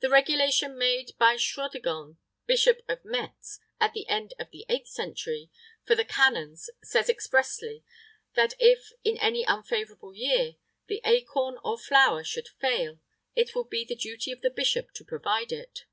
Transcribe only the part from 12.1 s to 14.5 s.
should fail, it will be the duty of the